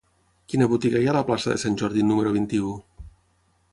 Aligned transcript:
Quina 0.53 0.67
botiga 0.71 1.01
hi 1.03 1.09
ha 1.09 1.11
a 1.11 1.15
la 1.17 1.23
plaça 1.29 1.51
de 1.53 1.57
Sant 1.65 1.77
Jordi 1.83 2.07
número 2.09 2.33
vint-i-u? 2.39 2.73